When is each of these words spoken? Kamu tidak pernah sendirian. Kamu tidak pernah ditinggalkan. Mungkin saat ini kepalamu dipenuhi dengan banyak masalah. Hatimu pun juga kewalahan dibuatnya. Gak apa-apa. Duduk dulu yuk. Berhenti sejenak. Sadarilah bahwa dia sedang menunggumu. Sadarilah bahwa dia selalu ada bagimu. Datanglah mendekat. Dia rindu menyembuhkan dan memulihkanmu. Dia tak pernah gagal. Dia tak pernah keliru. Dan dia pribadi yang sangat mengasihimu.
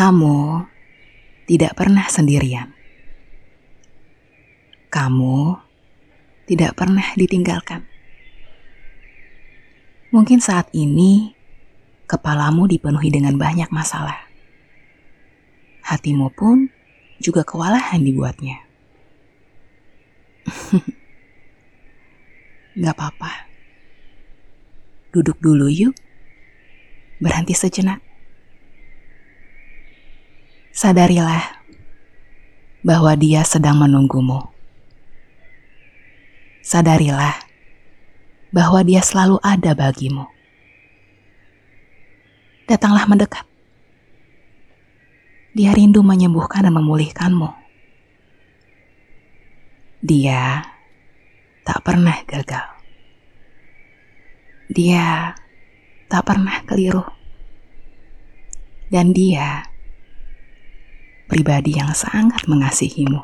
Kamu 0.00 0.64
tidak 1.44 1.76
pernah 1.76 2.08
sendirian. 2.08 2.72
Kamu 4.88 5.60
tidak 6.48 6.72
pernah 6.72 7.04
ditinggalkan. 7.20 7.84
Mungkin 10.08 10.40
saat 10.40 10.72
ini 10.72 11.36
kepalamu 12.08 12.64
dipenuhi 12.64 13.12
dengan 13.12 13.36
banyak 13.36 13.68
masalah. 13.68 14.24
Hatimu 15.84 16.32
pun 16.32 16.72
juga 17.20 17.44
kewalahan 17.44 18.00
dibuatnya. 18.00 18.56
Gak 22.80 22.96
apa-apa. 22.96 23.52
Duduk 25.12 25.36
dulu 25.44 25.68
yuk. 25.68 25.92
Berhenti 27.20 27.52
sejenak. 27.52 28.09
Sadarilah 30.70 31.66
bahwa 32.86 33.18
dia 33.18 33.42
sedang 33.42 33.82
menunggumu. 33.82 34.38
Sadarilah 36.62 37.34
bahwa 38.54 38.78
dia 38.86 39.02
selalu 39.02 39.42
ada 39.42 39.74
bagimu. 39.74 40.30
Datanglah 42.70 43.02
mendekat. 43.10 43.42
Dia 45.58 45.74
rindu 45.74 46.06
menyembuhkan 46.06 46.62
dan 46.62 46.74
memulihkanmu. 46.78 47.50
Dia 50.06 50.62
tak 51.66 51.82
pernah 51.82 52.14
gagal. 52.30 52.78
Dia 54.70 55.34
tak 56.06 56.22
pernah 56.22 56.62
keliru. 56.62 57.02
Dan 58.86 59.10
dia 59.10 59.66
pribadi 61.30 61.78
yang 61.78 61.94
sangat 61.94 62.50
mengasihimu. 62.50 63.22